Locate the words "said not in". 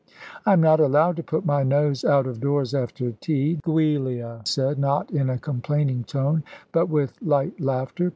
4.45-5.29